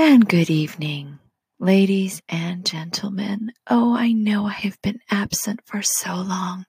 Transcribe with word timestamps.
And 0.00 0.28
good 0.28 0.48
evening, 0.48 1.18
ladies 1.58 2.22
and 2.28 2.64
gentlemen. 2.64 3.50
Oh, 3.68 3.96
I 3.96 4.12
know 4.12 4.46
I 4.46 4.52
have 4.52 4.80
been 4.80 5.00
absent 5.10 5.58
for 5.64 5.82
so 5.82 6.14
long 6.14 6.66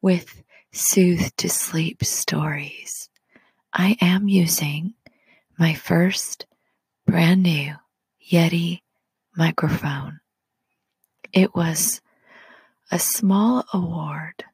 with 0.00 0.44
Soothe 0.70 1.32
to 1.38 1.50
Sleep 1.50 2.04
stories. 2.04 3.10
I 3.72 3.96
am 4.00 4.28
using 4.28 4.94
my 5.58 5.74
first 5.74 6.46
brand 7.08 7.42
new 7.42 7.74
Yeti 8.24 8.82
microphone. 9.36 10.20
It 11.32 11.56
was 11.56 12.00
a 12.88 13.00
small 13.00 13.64
award 13.74 14.44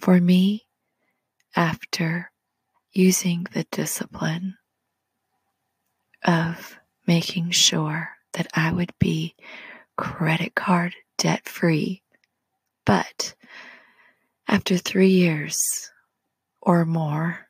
for 0.00 0.20
me 0.20 0.66
after 1.54 2.32
using 2.90 3.46
the 3.52 3.64
discipline 3.70 4.56
of 6.24 6.80
making 7.06 7.50
sure 7.50 8.10
that 8.32 8.48
I 8.54 8.72
would 8.72 8.92
be 8.98 9.34
credit 9.96 10.54
card 10.54 10.94
debt 11.18 11.48
free. 11.48 12.02
But 12.84 13.34
after 14.48 14.76
three 14.76 15.08
years 15.10 15.58
or 16.60 16.84
more 16.84 17.46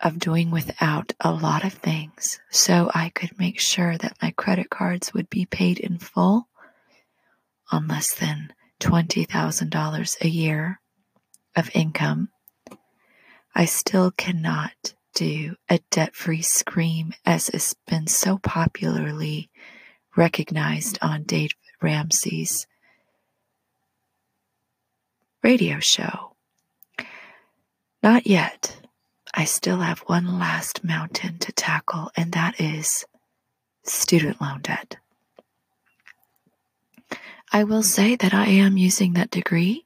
of 0.00 0.18
doing 0.18 0.50
without 0.50 1.12
a 1.20 1.32
lot 1.32 1.64
of 1.64 1.74
things, 1.74 2.40
so 2.50 2.90
I 2.94 3.10
could 3.10 3.38
make 3.38 3.60
sure 3.60 3.96
that 3.98 4.16
my 4.20 4.32
credit 4.32 4.70
cards 4.70 5.14
would 5.14 5.30
be 5.30 5.46
paid 5.46 5.78
in 5.78 5.98
full 5.98 6.48
on 7.70 7.88
less 7.88 8.14
than 8.14 8.52
$20,000 8.80 10.20
a 10.20 10.28
year 10.28 10.80
of 11.54 11.70
income, 11.74 12.30
I 13.54 13.66
still 13.66 14.10
cannot 14.10 14.94
do 15.14 15.56
a 15.68 15.78
debt 15.90 16.14
free 16.14 16.42
scream 16.42 17.12
as 17.24 17.48
has 17.48 17.74
been 17.86 18.06
so 18.06 18.38
popularly 18.38 19.50
recognized 20.16 20.98
on 21.02 21.24
Dave 21.24 21.52
Ramsey's 21.80 22.66
radio 25.42 25.78
show. 25.80 26.34
Not 28.02 28.26
yet. 28.26 28.76
I 29.34 29.44
still 29.44 29.78
have 29.78 30.00
one 30.00 30.38
last 30.38 30.84
mountain 30.84 31.38
to 31.38 31.52
tackle, 31.52 32.10
and 32.16 32.32
that 32.32 32.60
is 32.60 33.04
student 33.84 34.40
loan 34.40 34.60
debt. 34.60 34.96
I 37.52 37.64
will 37.64 37.82
say 37.82 38.16
that 38.16 38.34
I 38.34 38.46
am 38.46 38.76
using 38.76 39.14
that 39.14 39.30
degree. 39.30 39.84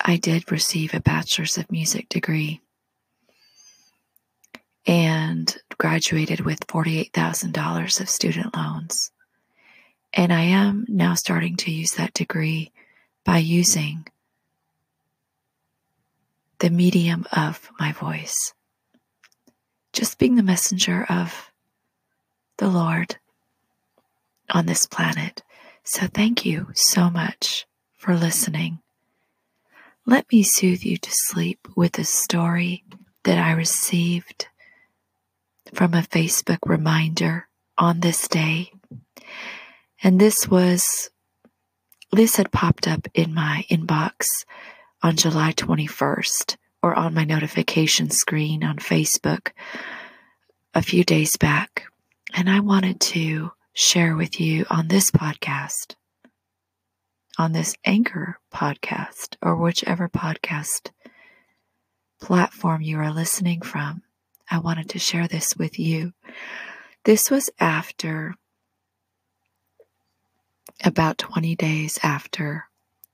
I 0.00 0.16
did 0.16 0.50
receive 0.52 0.94
a 0.94 1.00
bachelor's 1.00 1.58
of 1.58 1.70
music 1.70 2.08
degree 2.08 2.60
and 4.88 5.54
graduated 5.76 6.40
with 6.40 6.66
$48,000 6.66 8.00
of 8.00 8.08
student 8.08 8.56
loans. 8.56 9.12
And 10.14 10.32
I 10.32 10.40
am 10.40 10.86
now 10.88 11.14
starting 11.14 11.56
to 11.58 11.70
use 11.70 11.92
that 11.92 12.14
degree 12.14 12.72
by 13.22 13.36
using 13.36 14.08
the 16.60 16.70
medium 16.70 17.26
of 17.32 17.70
my 17.78 17.92
voice. 17.92 18.54
Just 19.92 20.18
being 20.18 20.36
the 20.36 20.42
messenger 20.42 21.04
of 21.08 21.52
the 22.56 22.68
Lord 22.68 23.16
on 24.50 24.64
this 24.64 24.86
planet. 24.86 25.42
So 25.84 26.06
thank 26.06 26.46
you 26.46 26.68
so 26.74 27.10
much 27.10 27.66
for 27.96 28.16
listening. 28.16 28.80
Let 30.06 30.24
me 30.32 30.42
soothe 30.42 30.82
you 30.82 30.96
to 30.96 31.10
sleep 31.12 31.68
with 31.76 31.98
a 31.98 32.04
story 32.04 32.84
that 33.24 33.36
I 33.36 33.52
received 33.52 34.48
from 35.74 35.94
a 35.94 36.02
Facebook 36.02 36.58
reminder 36.66 37.48
on 37.76 38.00
this 38.00 38.28
day. 38.28 38.70
And 40.02 40.20
this 40.20 40.48
was, 40.48 41.10
this 42.12 42.36
had 42.36 42.52
popped 42.52 42.86
up 42.86 43.06
in 43.14 43.34
my 43.34 43.64
inbox 43.70 44.44
on 45.02 45.16
July 45.16 45.52
21st 45.52 46.56
or 46.82 46.94
on 46.94 47.14
my 47.14 47.24
notification 47.24 48.10
screen 48.10 48.62
on 48.64 48.76
Facebook 48.76 49.52
a 50.74 50.82
few 50.82 51.04
days 51.04 51.36
back. 51.36 51.84
And 52.34 52.48
I 52.48 52.60
wanted 52.60 53.00
to 53.00 53.52
share 53.72 54.14
with 54.16 54.40
you 54.40 54.66
on 54.70 54.88
this 54.88 55.10
podcast, 55.10 55.94
on 57.38 57.52
this 57.52 57.76
Anchor 57.84 58.38
podcast, 58.52 59.36
or 59.42 59.56
whichever 59.56 60.08
podcast 60.08 60.90
platform 62.20 62.82
you 62.82 62.98
are 62.98 63.12
listening 63.12 63.62
from. 63.62 64.02
I 64.50 64.58
wanted 64.58 64.88
to 64.90 64.98
share 64.98 65.28
this 65.28 65.56
with 65.56 65.78
you. 65.78 66.12
This 67.04 67.30
was 67.30 67.50
after 67.60 68.34
about 70.84 71.18
20 71.18 71.56
days 71.56 71.98
after 72.02 72.66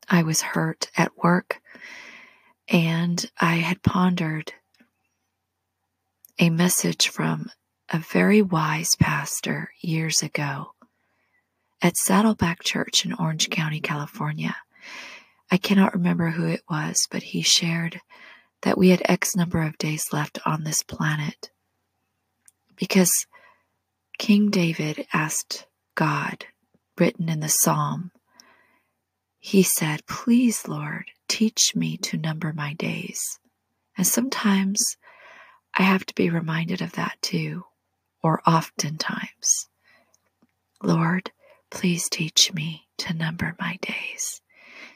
I 0.09 0.23
was 0.23 0.41
hurt 0.43 0.91
at 0.97 1.17
work, 1.17 1.61
and 2.69 3.25
I 3.41 3.57
had 3.57 3.83
pondered 3.83 4.53
a 6.39 6.51
message 6.51 7.09
from 7.09 7.51
a 7.89 7.99
very 7.99 8.43
wise 8.43 8.97
pastor 8.97 9.71
years 9.81 10.23
ago 10.23 10.73
at 11.81 11.97
Saddleback 11.97 12.63
Church 12.63 13.05
in 13.05 13.13
Orange 13.13 13.51
County, 13.51 13.81
California. 13.81 14.57
I 15.51 15.57
cannot 15.57 15.95
remember 15.95 16.31
who 16.31 16.47
it 16.47 16.63
was, 16.69 17.07
but 17.11 17.23
he 17.23 17.43
shared 17.43 18.01
that 18.65 18.79
we 18.79 18.89
had 18.89 19.03
X 19.05 19.37
number 19.37 19.63
of 19.63 19.77
days 19.77 20.11
left 20.11 20.39
on 20.47 20.65
this 20.65 20.83
planet. 20.83 21.51
Because 22.77 23.27
King 24.19 24.51
David 24.51 25.07
asked 25.13 25.67
God, 25.95 26.47
written 26.99 27.29
in 27.29 27.41
the 27.41 27.49
psalm, 27.49 28.11
he 29.39 29.63
said, 29.63 30.07
Please, 30.07 30.67
Lord, 30.67 31.11
teach 31.29 31.77
me 31.77 31.99
to 31.99 32.17
number 32.17 32.55
my 32.55 32.73
days. 32.73 33.39
And 33.99 34.07
sometimes 34.07 34.97
I 35.75 35.83
have 35.83 36.07
to 36.07 36.15
be 36.15 36.31
reminded 36.31 36.81
of 36.81 36.93
that 36.93 37.19
too, 37.21 37.65
or 38.23 38.41
oftentimes. 38.47 39.69
Lord, 40.83 41.33
please 41.71 42.09
teach 42.09 42.55
me 42.55 42.87
to 42.99 43.13
number 43.13 43.55
my 43.61 43.79
days. 43.83 44.41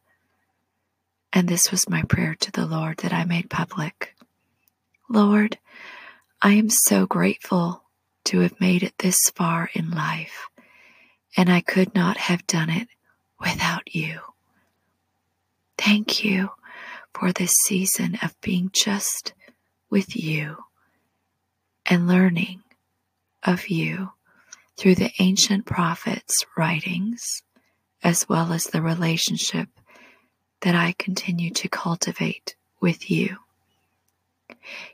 And 1.34 1.48
this 1.48 1.72
was 1.72 1.90
my 1.90 2.04
prayer 2.04 2.36
to 2.40 2.52
the 2.52 2.66
Lord 2.66 2.98
that 2.98 3.14
I 3.14 3.26
made 3.26 3.50
public. 3.50 4.16
Lord, 5.10 5.58
I 6.42 6.54
am 6.54 6.70
so 6.70 7.06
grateful 7.06 7.84
to 8.26 8.40
have 8.40 8.60
made 8.60 8.84
it 8.84 8.94
this 9.00 9.30
far 9.30 9.70
in 9.74 9.92
life, 9.92 10.48
and 11.38 11.50
I 11.50 11.62
could 11.62 11.96
not 11.96 12.18
have 12.18 12.46
done 12.48 12.70
it 12.70 12.88
without 13.40 13.94
you. 13.94 14.20
Thank 15.78 16.24
you 16.24 16.52
for 17.14 17.32
this 17.32 17.54
season 17.66 18.18
of 18.22 18.40
being 18.42 18.70
just 18.74 19.34
with 19.90 20.16
you 20.16 20.58
and 21.86 22.08
learning 22.08 22.62
of 23.44 23.70
you 23.70 24.12
through 24.78 24.96
the 24.96 25.12
ancient 25.20 25.66
prophets' 25.66 26.46
writings, 26.58 27.44
as 28.04 28.28
well 28.28 28.54
as 28.54 28.66
the 28.66 28.82
relationship 28.82 29.70
that 30.62 30.76
I 30.76 30.94
continue 30.98 31.52
to 31.52 31.68
cultivate 31.68 32.56
with 32.80 33.12
you. 33.12 33.38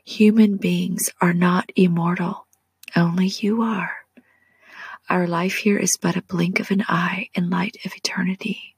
Human 0.04 0.56
beings 0.56 1.10
are 1.20 1.34
not 1.34 1.70
immortal, 1.76 2.46
only 2.96 3.26
you 3.26 3.62
are. 3.62 3.92
Our 5.08 5.26
life 5.26 5.56
here 5.56 5.78
is 5.78 5.96
but 6.00 6.16
a 6.16 6.22
blink 6.22 6.60
of 6.60 6.70
an 6.70 6.84
eye 6.88 7.30
in 7.34 7.48
light 7.48 7.78
of 7.84 7.94
eternity 7.94 8.76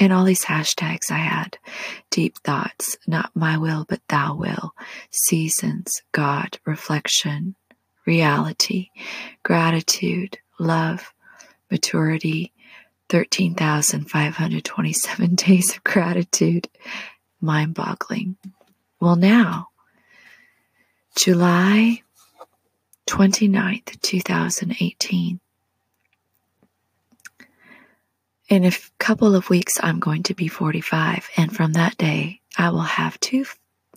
and 0.00 0.12
all 0.12 0.24
these 0.24 0.46
hashtags 0.46 1.10
I 1.10 1.18
had 1.18 1.58
deep 2.10 2.38
thoughts, 2.38 2.96
not 3.06 3.30
my 3.34 3.58
will, 3.58 3.84
but 3.88 4.00
thou 4.08 4.34
will, 4.34 4.74
seasons, 5.10 6.02
God, 6.12 6.58
reflection, 6.64 7.54
reality, 8.06 8.88
gratitude, 9.42 10.38
love, 10.58 11.12
maturity, 11.70 12.52
13,527 13.10 15.34
days 15.34 15.76
of 15.76 15.84
gratitude. 15.84 16.68
Mind 17.40 17.74
boggling. 17.74 18.36
Well, 19.00 19.16
now, 19.16 19.68
July 21.16 22.02
29th, 23.06 24.00
2018. 24.00 25.40
In 28.50 28.64
a 28.64 28.72
couple 28.98 29.34
of 29.36 29.48
weeks, 29.48 29.78
I'm 29.80 30.00
going 30.00 30.24
to 30.24 30.34
be 30.34 30.48
45, 30.48 31.30
and 31.36 31.54
from 31.54 31.74
that 31.74 31.96
day, 31.96 32.40
I 32.58 32.70
will 32.70 32.80
have 32.80 33.20
two, 33.20 33.44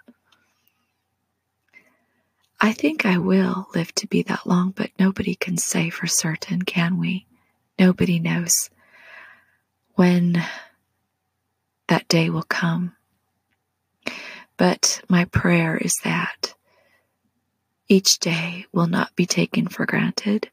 I 2.59 2.73
think 2.73 3.05
I 3.05 3.19
will 3.19 3.69
live 3.75 3.95
to 3.97 4.07
be 4.07 4.23
that 4.23 4.47
long, 4.47 4.71
but 4.71 4.89
nobody 4.99 5.35
can 5.35 5.59
say 5.59 5.91
for 5.91 6.07
certain, 6.07 6.63
can 6.63 6.99
we? 6.99 7.27
Nobody 7.79 8.19
knows 8.19 8.71
when 9.97 10.43
that 11.89 12.09
day 12.09 12.31
will 12.31 12.43
come. 12.43 12.95
But 14.59 15.01
my 15.09 15.25
prayer 15.25 15.79
is 15.79 15.95
that 16.05 16.53
each 17.89 18.19
day 18.19 18.67
will 18.73 18.89
not 18.89 19.17
be 19.17 19.25
taken 19.25 19.69
for 19.69 19.87
granted 19.87 20.51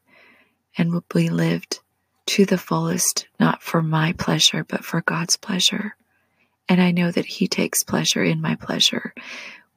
and 0.78 0.92
will 0.92 1.04
be 1.12 1.28
lived 1.28 1.80
to 2.26 2.46
the 2.46 2.56
fullest, 2.56 3.26
not 3.38 3.62
for 3.62 3.82
my 3.82 4.12
pleasure, 4.12 4.64
but 4.64 4.84
for 4.84 5.00
God's 5.02 5.36
pleasure. 5.36 5.96
And 6.68 6.80
I 6.80 6.92
know 6.92 7.10
that 7.10 7.26
He 7.26 7.48
takes 7.48 7.82
pleasure 7.82 8.22
in 8.22 8.40
my 8.40 8.54
pleasure 8.54 9.12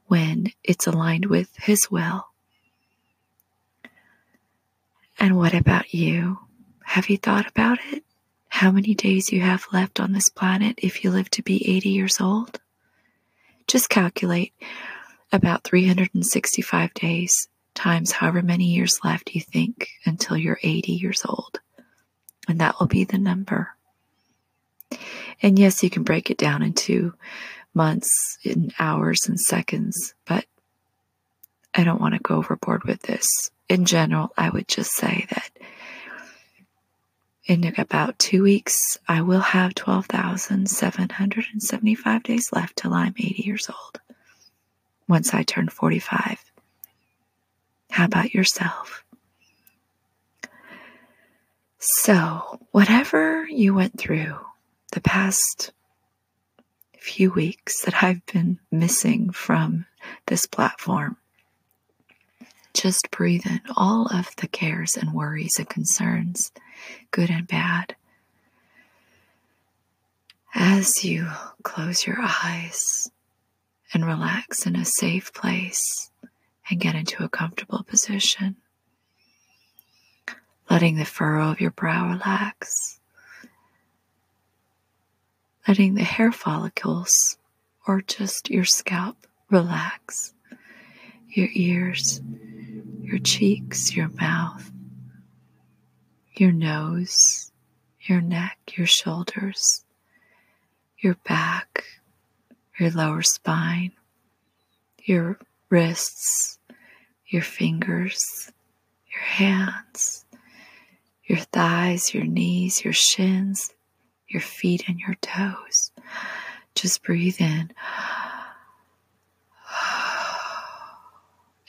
when 0.07 0.53
it's 0.63 0.87
aligned 0.87 1.25
with 1.25 1.49
His 1.57 1.89
will. 1.91 2.27
And 5.19 5.37
what 5.37 5.53
about 5.53 5.93
you? 5.93 6.39
Have 6.83 7.09
you 7.09 7.17
thought 7.17 7.47
about 7.47 7.79
it? 7.91 8.03
How 8.47 8.71
many 8.71 8.93
days 8.93 9.31
you 9.31 9.41
have 9.41 9.67
left 9.73 9.99
on 9.99 10.11
this 10.11 10.29
planet 10.29 10.79
if 10.81 11.03
you 11.03 11.11
live 11.11 11.29
to 11.31 11.43
be 11.43 11.67
80 11.77 11.89
years 11.89 12.21
old? 12.21 12.59
Just 13.69 13.87
calculate 13.87 14.51
about 15.31 15.63
365 15.63 16.91
days 16.95 17.47
times 17.75 18.11
however 18.11 18.41
many 18.41 18.65
years 18.65 18.99
left 19.03 19.35
you 19.35 19.41
think 19.41 19.89
until 20.07 20.35
you're 20.35 20.57
80 20.63 20.93
years 20.93 21.21
old. 21.23 21.59
And 22.47 22.61
that 22.61 22.79
will 22.79 22.87
be 22.87 23.03
the 23.03 23.19
number. 23.19 23.75
And 25.43 25.59
yes, 25.59 25.83
you 25.83 25.91
can 25.91 26.01
break 26.01 26.31
it 26.31 26.37
down 26.39 26.63
into 26.63 27.13
months 27.75 28.39
and 28.43 28.73
hours 28.79 29.27
and 29.27 29.39
seconds, 29.39 30.15
but 30.25 30.45
I 31.75 31.83
don't 31.83 32.01
want 32.01 32.15
to 32.15 32.19
go 32.21 32.37
overboard 32.37 32.85
with 32.85 33.03
this. 33.03 33.51
In 33.69 33.85
general, 33.85 34.33
I 34.35 34.49
would 34.49 34.67
just 34.67 34.93
say 34.93 35.27
that 35.29 35.51
in 37.49 37.73
about 37.79 38.19
two 38.19 38.43
weeks, 38.43 38.99
I 39.07 39.21
will 39.21 39.39
have 39.39 39.73
12,775 39.73 42.23
days 42.23 42.49
left 42.53 42.77
till 42.77 42.93
I'm 42.93 43.15
80 43.17 43.41
years 43.43 43.67
old. 43.67 43.99
Once 45.07 45.33
I 45.33 45.41
turn 45.41 45.67
45. 45.67 46.45
How 47.89 48.05
about 48.05 48.35
yourself? 48.35 49.03
So, 51.79 52.59
whatever 52.69 53.47
you 53.47 53.73
went 53.73 53.97
through 53.97 54.37
the 54.91 55.01
past 55.01 55.71
few 56.99 57.31
weeks 57.31 57.81
that 57.81 58.03
I've 58.03 58.23
been 58.27 58.59
missing 58.71 59.31
from 59.31 59.87
this 60.27 60.45
platform, 60.45 61.17
just 62.79 63.11
breathe 63.11 63.45
in 63.45 63.59
all 63.75 64.07
of 64.07 64.33
the 64.37 64.47
cares 64.47 64.95
and 64.95 65.13
worries 65.13 65.55
and 65.57 65.67
concerns, 65.67 66.49
good 67.11 67.29
and 67.29 67.45
bad. 67.45 67.93
As 70.55 71.03
you 71.03 71.27
close 71.63 72.07
your 72.07 72.17
eyes 72.21 73.11
and 73.93 74.05
relax 74.05 74.65
in 74.65 74.77
a 74.77 74.85
safe 74.85 75.33
place 75.33 76.09
and 76.69 76.79
get 76.79 76.95
into 76.95 77.23
a 77.23 77.29
comfortable 77.29 77.83
position, 77.83 78.55
letting 80.69 80.95
the 80.95 81.05
furrow 81.05 81.51
of 81.51 81.59
your 81.59 81.71
brow 81.71 82.07
relax, 82.09 82.99
letting 85.67 85.95
the 85.95 86.03
hair 86.03 86.31
follicles 86.31 87.37
or 87.85 88.01
just 88.01 88.49
your 88.49 88.65
scalp 88.65 89.27
relax, 89.49 90.33
your 91.27 91.49
ears, 91.53 92.21
your 93.09 93.19
cheeks, 93.19 93.95
your 93.95 94.09
mouth, 94.21 94.69
your 96.35 96.51
nose, 96.51 97.51
your 98.01 98.21
neck, 98.21 98.59
your 98.75 98.85
shoulders, 98.85 99.83
your 100.99 101.15
back, 101.27 101.85
your 102.79 102.91
lower 102.91 103.23
spine, 103.23 103.91
your 105.03 105.39
wrists, 105.71 106.59
your 107.25 107.41
fingers, 107.41 108.51
your 109.11 109.23
hands, 109.23 110.23
your 111.23 111.39
thighs, 111.39 112.13
your 112.13 112.25
knees, 112.25 112.83
your 112.83 112.93
shins, 112.93 113.73
your 114.27 114.41
feet, 114.41 114.83
and 114.87 114.99
your 114.99 115.15
toes. 115.15 115.91
Just 116.75 117.01
breathe 117.01 117.41
in 117.41 117.71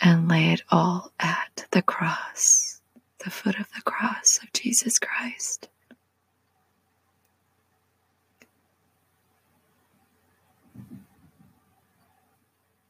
and 0.01 0.29
lay 0.29 0.53
it 0.53 0.63
all 0.71 1.13
at 1.21 1.67
the 1.73 1.83
cross 1.83 2.81
the 3.25 3.31
foot 3.31 3.59
of 3.59 3.67
the 3.75 3.83
cross 3.83 4.41
of 4.43 4.53
Jesus 4.53 4.99
Christ. 4.99 5.69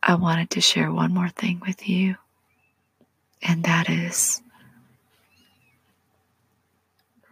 I 0.02 0.14
wanted 0.14 0.50
to 0.50 0.60
share 0.60 0.92
one 0.92 1.12
more 1.12 1.28
thing 1.28 1.60
with 1.66 1.88
you, 1.88 2.16
and 3.42 3.64
that 3.64 3.88
is 3.90 4.40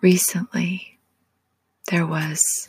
recently 0.01 0.99
there 1.91 2.07
was 2.07 2.69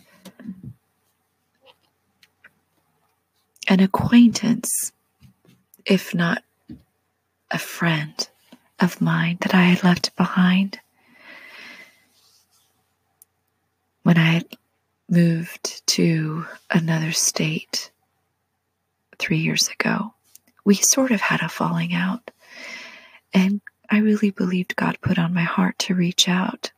an 3.67 3.79
acquaintance, 3.79 4.91
if 5.85 6.15
not 6.15 6.43
a 7.51 7.59
friend, 7.59 8.29
of 8.79 9.01
mine 9.01 9.37
that 9.41 9.53
I 9.53 9.63
had 9.63 9.83
left 9.83 10.15
behind 10.15 10.79
when 14.03 14.17
I 14.17 14.43
moved 15.09 15.85
to 15.87 16.45
another 16.69 17.11
state 17.11 17.91
three 19.17 19.39
years 19.39 19.67
ago. 19.67 20.13
We 20.63 20.75
sort 20.75 21.11
of 21.11 21.21
had 21.21 21.41
a 21.41 21.49
falling 21.49 21.93
out, 21.93 22.31
and 23.33 23.61
I 23.89 23.99
really 23.99 24.29
believed 24.29 24.75
God 24.75 24.97
put 25.01 25.19
on 25.19 25.33
my 25.33 25.43
heart 25.43 25.77
to 25.79 25.95
reach 25.95 26.29
out 26.29 26.71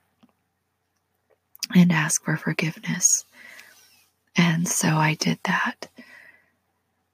and 1.76 1.92
ask 1.92 2.24
for 2.24 2.38
forgiveness. 2.38 3.26
And 4.36 4.68
so 4.68 4.88
I 4.88 5.16
did 5.16 5.40
that 5.44 5.88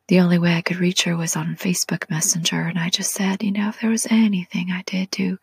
the 0.08 0.22
only 0.22 0.38
way 0.38 0.56
I 0.56 0.62
could 0.62 0.78
reach 0.78 1.04
her 1.04 1.18
was 1.18 1.36
on 1.36 1.58
Facebook 1.58 2.10
Messenger. 2.10 2.62
And 2.62 2.80
I 2.80 2.90
just 2.90 3.12
said, 3.12 3.44
you 3.44 3.52
know, 3.52 3.70
if 3.70 3.82
there 3.82 3.90
was 3.90 4.08
anything 4.10 4.72
I 4.72 4.84
did 4.86 5.12
to 5.14 5.38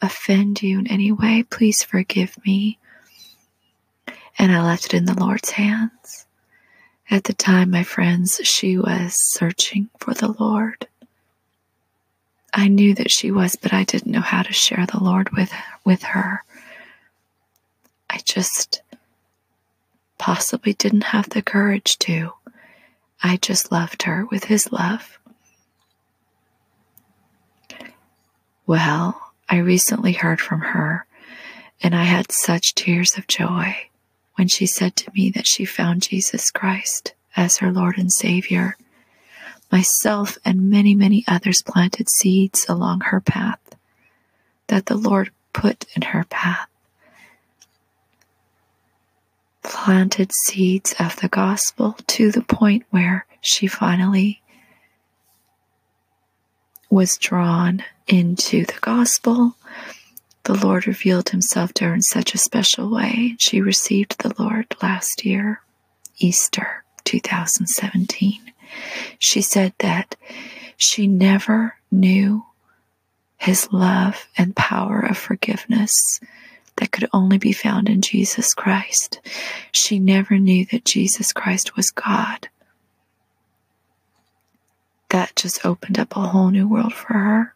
offend 0.00 0.62
you 0.62 0.78
in 0.78 0.86
any 0.86 1.12
way, 1.12 1.44
please 1.48 1.82
forgive 1.82 2.36
me. 2.44 2.78
And 4.38 4.50
I 4.50 4.62
left 4.62 4.86
it 4.86 4.94
in 4.94 5.04
the 5.04 5.18
Lord's 5.18 5.50
hands. 5.50 6.26
At 7.10 7.24
the 7.24 7.34
time, 7.34 7.70
my 7.70 7.82
friends, 7.82 8.40
she 8.44 8.78
was 8.78 9.14
searching 9.32 9.90
for 9.98 10.14
the 10.14 10.34
Lord. 10.38 10.86
I 12.52 12.68
knew 12.68 12.94
that 12.94 13.10
she 13.10 13.30
was, 13.30 13.56
but 13.56 13.72
I 13.72 13.84
didn't 13.84 14.12
know 14.12 14.20
how 14.20 14.42
to 14.42 14.52
share 14.52 14.86
the 14.86 15.02
Lord 15.02 15.30
with, 15.30 15.52
with 15.84 16.02
her. 16.02 16.44
I 18.08 18.20
just 18.24 18.80
possibly 20.16 20.72
didn't 20.72 21.04
have 21.04 21.28
the 21.30 21.42
courage 21.42 21.98
to. 22.00 22.32
I 23.22 23.36
just 23.36 23.72
loved 23.72 24.02
her 24.04 24.26
with 24.26 24.44
his 24.44 24.70
love. 24.72 25.18
Well, 28.66 29.32
I 29.48 29.58
recently 29.58 30.12
heard 30.12 30.40
from 30.40 30.60
her, 30.60 31.06
and 31.82 31.94
I 31.94 32.04
had 32.04 32.30
such 32.30 32.74
tears 32.74 33.16
of 33.16 33.26
joy 33.26 33.76
when 34.36 34.48
she 34.48 34.66
said 34.66 34.94
to 34.96 35.10
me 35.14 35.30
that 35.30 35.46
she 35.46 35.64
found 35.64 36.02
Jesus 36.02 36.50
Christ 36.50 37.14
as 37.36 37.58
her 37.58 37.72
Lord 37.72 37.98
and 37.98 38.12
Savior. 38.12 38.76
Myself 39.72 40.38
and 40.44 40.70
many, 40.70 40.94
many 40.94 41.24
others 41.26 41.62
planted 41.62 42.08
seeds 42.08 42.66
along 42.68 43.00
her 43.00 43.20
path 43.20 43.60
that 44.68 44.86
the 44.86 44.96
Lord 44.96 45.30
put 45.52 45.84
in 45.96 46.02
her 46.02 46.24
path. 46.24 46.68
Planted 49.68 50.32
seeds 50.32 50.94
of 50.98 51.16
the 51.16 51.28
gospel 51.28 51.94
to 52.06 52.30
the 52.32 52.42
point 52.42 52.84
where 52.90 53.26
she 53.42 53.66
finally 53.66 54.40
was 56.90 57.18
drawn 57.18 57.84
into 58.06 58.64
the 58.64 58.78
gospel. 58.80 59.54
The 60.44 60.54
Lord 60.54 60.86
revealed 60.86 61.28
himself 61.28 61.74
to 61.74 61.84
her 61.84 61.94
in 61.94 62.00
such 62.00 62.34
a 62.34 62.38
special 62.38 62.90
way. 62.90 63.36
She 63.38 63.60
received 63.60 64.18
the 64.18 64.34
Lord 64.42 64.74
last 64.82 65.26
year, 65.26 65.60
Easter 66.16 66.82
2017. 67.04 68.40
She 69.18 69.42
said 69.42 69.74
that 69.80 70.16
she 70.78 71.06
never 71.06 71.74
knew 71.90 72.46
his 73.36 73.68
love 73.70 74.26
and 74.38 74.56
power 74.56 75.00
of 75.00 75.18
forgiveness 75.18 76.20
that 76.78 76.92
could 76.92 77.08
only 77.12 77.38
be 77.38 77.52
found 77.52 77.88
in 77.88 78.00
Jesus 78.00 78.54
Christ. 78.54 79.20
She 79.72 79.98
never 79.98 80.38
knew 80.38 80.64
that 80.66 80.84
Jesus 80.84 81.32
Christ 81.32 81.76
was 81.76 81.90
God. 81.90 82.48
That 85.10 85.34
just 85.36 85.64
opened 85.64 85.98
up 85.98 86.16
a 86.16 86.20
whole 86.20 86.50
new 86.50 86.68
world 86.68 86.94
for 86.94 87.12
her. 87.14 87.54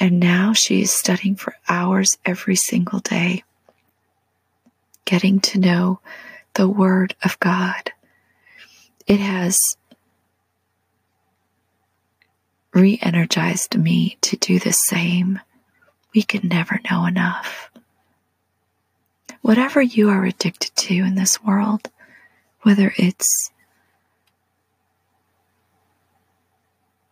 And 0.00 0.20
now 0.20 0.52
she 0.52 0.82
is 0.82 0.92
studying 0.92 1.34
for 1.34 1.56
hours 1.68 2.18
every 2.24 2.56
single 2.56 3.00
day, 3.00 3.42
getting 5.04 5.40
to 5.40 5.58
know 5.58 6.00
the 6.54 6.68
Word 6.68 7.16
of 7.24 7.38
God. 7.40 7.92
It 9.06 9.18
has 9.18 9.58
re 12.72 12.98
energized 13.02 13.76
me 13.76 14.18
to 14.20 14.36
do 14.36 14.58
the 14.58 14.72
same. 14.72 15.40
We 16.14 16.22
can 16.22 16.46
never 16.46 16.80
know 16.88 17.06
enough. 17.06 17.70
Whatever 19.48 19.80
you 19.80 20.10
are 20.10 20.26
addicted 20.26 20.76
to 20.76 20.94
in 20.94 21.14
this 21.14 21.42
world, 21.42 21.88
whether 22.64 22.92
it's 22.98 23.50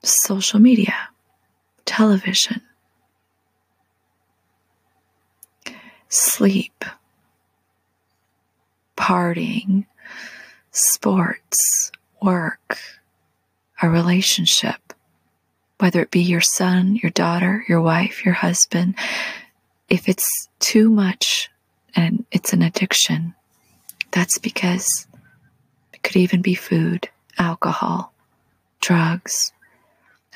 social 0.02 0.60
media, 0.60 1.08
television, 1.86 2.60
sleep, 6.10 6.84
partying, 8.98 9.86
sports, 10.72 11.90
work, 12.20 12.78
a 13.80 13.88
relationship, 13.88 14.92
whether 15.78 16.02
it 16.02 16.10
be 16.10 16.20
your 16.20 16.42
son, 16.42 16.96
your 16.96 17.12
daughter, 17.12 17.64
your 17.66 17.80
wife, 17.80 18.26
your 18.26 18.34
husband, 18.34 18.94
if 19.88 20.06
it's 20.06 20.50
too 20.58 20.90
much 20.90 21.48
it's 22.46 22.52
an 22.52 22.62
addiction, 22.62 23.34
that's 24.12 24.38
because 24.38 25.08
it 25.92 26.04
could 26.04 26.14
even 26.14 26.42
be 26.42 26.54
food, 26.54 27.08
alcohol, 27.36 28.12
drugs. 28.80 29.52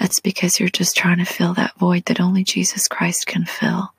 That's 0.01 0.19
because 0.19 0.59
you're 0.59 0.71
just 0.71 0.97
trying 0.97 1.19
to 1.19 1.25
fill 1.25 1.55
that 1.55 1.79
void 1.79 2.07
that 2.07 2.21
only 2.21 2.43
Jesus 2.43 2.89
Christ 2.89 3.29
can 3.29 3.45
fill. 3.45 3.93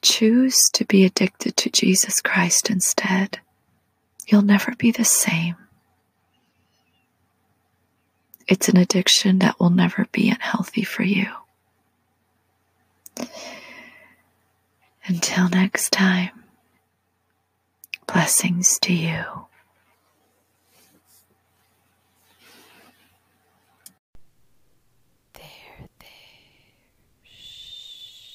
Choose 0.00 0.58
to 0.72 0.84
be 0.84 1.04
addicted 1.04 1.56
to 1.58 1.70
Jesus 1.70 2.20
Christ 2.20 2.68
instead. 2.68 3.38
You'll 4.26 4.42
never 4.42 4.74
be 4.74 4.90
the 4.90 5.04
same. 5.04 5.54
It's 8.48 8.68
an 8.68 8.76
addiction 8.76 9.38
that 9.38 9.60
will 9.60 9.70
never 9.70 10.08
be 10.10 10.30
unhealthy 10.30 10.82
for 10.82 11.04
you. 11.04 11.28
Time, 15.90 16.44
blessings 18.06 18.78
to 18.80 18.92
you. 18.92 19.24
There, 25.34 25.88
there. 25.98 26.08
Shh. 27.24 28.28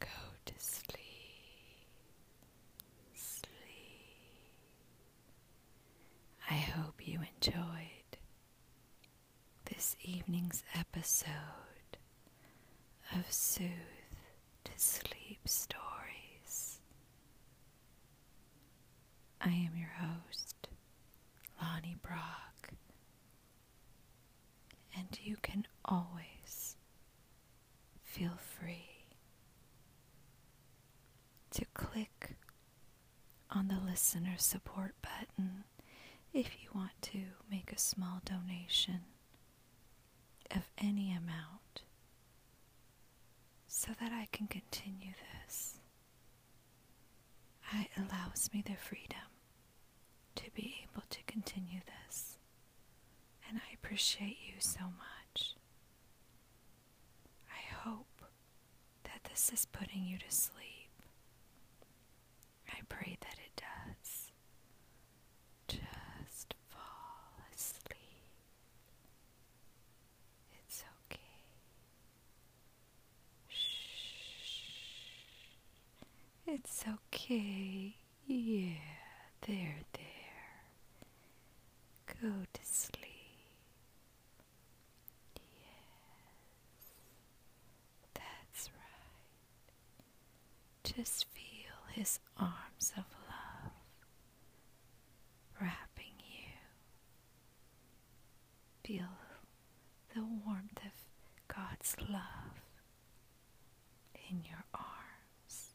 Go 0.00 0.06
to 0.46 0.54
sleep. 0.58 0.96
Sleep. 3.14 3.46
I 6.50 6.54
hope 6.54 7.06
you 7.06 7.20
enjoyed 7.36 7.56
this 9.66 9.96
evening's 10.02 10.62
episode 10.74 11.28
of 13.14 13.30
Soothe 13.30 13.68
Sleep 14.84 15.38
Stories. 15.46 16.80
I 19.40 19.46
am 19.50 19.76
your 19.76 19.92
host, 19.96 20.66
Lonnie 21.62 21.96
Brock, 22.02 22.70
and 24.98 25.06
you 25.22 25.36
can 25.40 25.68
always 25.84 26.74
feel 28.02 28.36
free 28.36 29.06
to 31.52 31.64
click 31.74 32.34
on 33.52 33.68
the 33.68 33.78
listener 33.88 34.34
support 34.36 34.96
button 35.00 35.62
if 36.32 36.60
you 36.60 36.70
want 36.74 37.00
to 37.02 37.20
make 37.48 37.70
a 37.70 37.78
small 37.78 38.20
donation 38.24 39.02
of 40.50 40.62
any 40.76 41.12
amount 41.12 41.61
so 43.84 43.90
that 44.00 44.12
I 44.12 44.28
can 44.32 44.46
continue 44.46 45.12
this. 45.44 45.78
It 47.74 47.88
allows 47.96 48.50
me 48.52 48.62
the 48.64 48.76
freedom 48.76 49.30
to 50.36 50.44
be 50.54 50.74
able 50.84 51.02
to 51.08 51.18
continue 51.26 51.80
this, 52.06 52.36
and 53.48 53.58
I 53.58 53.74
appreciate 53.74 54.36
you 54.46 54.54
so 54.60 54.80
much. 54.82 55.54
I 57.50 57.74
hope 57.88 58.22
that 59.04 59.24
this 59.30 59.50
is 59.52 59.66
putting 59.66 60.04
you 60.04 60.18
to 60.18 60.30
sleep. 60.30 60.90
I 62.68 62.80
pray 62.88 63.16
that 63.20 63.36
it 63.44 63.56
does. 63.56 64.32
Just 65.68 66.54
fall 66.68 67.40
asleep. 67.54 67.88
It's 70.66 70.84
okay. 71.10 71.20
Shh. 73.48 74.62
It's 76.54 76.84
okay. 76.86 77.96
Yeah, 78.26 78.74
there, 79.46 79.78
there. 79.94 80.52
Go 82.20 82.28
to 82.52 82.60
sleep. 82.62 83.00
Yes, 85.40 86.92
that's 88.12 88.68
right. 88.76 89.72
Just 90.94 91.24
feel 91.32 91.72
his 91.92 92.18
arms 92.38 92.92
of 92.98 93.04
love 93.28 93.72
wrapping 95.58 96.18
you. 96.18 96.52
Feel 98.84 99.08
the 100.14 100.20
warmth 100.44 100.80
of 100.84 100.92
God's 101.48 101.96
love 102.10 102.60
in 104.28 104.44
your 104.44 104.64
arms 104.74 105.70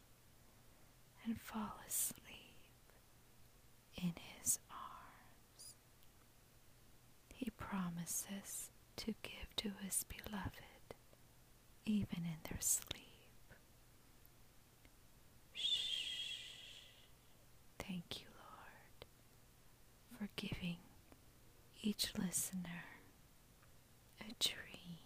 and 1.28 1.40
fall 1.42 1.80
asleep 1.88 2.56
in 3.98 4.14
His 4.40 4.60
arms. 4.72 5.76
He 7.34 7.50
promises 7.52 8.70
to 8.98 9.14
give 9.24 9.56
to 9.58 9.72
His 9.84 10.04
beloved 10.06 10.52
even 11.86 12.24
in 12.26 12.38
their 12.50 12.60
sleep. 12.62 13.54
Shh. 15.54 16.84
Thank 17.80 18.20
you, 18.22 18.28
Lord, 18.38 19.06
for 20.18 20.30
giving 20.36 20.78
each 21.82 22.12
listener 22.18 22.86
a 24.20 24.34
dream 24.44 24.98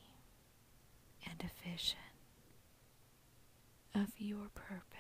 and 1.30 1.44
a 1.44 1.70
vision 1.70 1.98
of 3.94 4.10
your 4.18 4.48
purpose 4.56 4.91